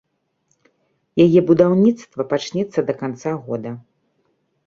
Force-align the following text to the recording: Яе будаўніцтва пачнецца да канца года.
Яе 1.25 1.39
будаўніцтва 1.49 2.21
пачнецца 2.31 2.79
да 2.87 2.93
канца 3.01 3.31
года. 3.47 3.77